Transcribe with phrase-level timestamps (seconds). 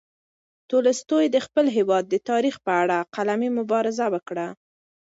[0.69, 4.47] تولستوی د خپل هېواد د تاریخ په اړه قلمي مبارزه وکړه.